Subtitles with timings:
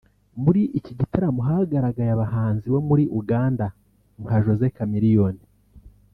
[0.43, 3.65] muri iki gitaramo hagaragaye abahanzi bo muri Uganda
[4.23, 5.43] nka Jose Chameleone